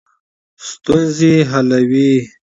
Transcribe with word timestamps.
ستونزې 0.69 1.33
حلوي. 1.49 2.13